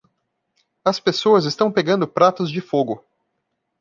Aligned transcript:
As 0.83 0.99
pessoas 0.99 1.45
estão 1.45 1.71
pegando 1.71 2.07
pratos 2.07 2.49
de 2.49 2.59
fogo. 2.59 3.05